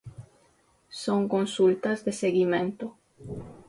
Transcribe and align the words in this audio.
Son 1.03 1.21
consultas 1.27 1.99
de 2.05 2.11
seguimento. 2.11 2.85